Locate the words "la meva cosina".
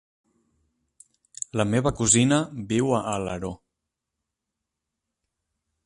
1.61-2.39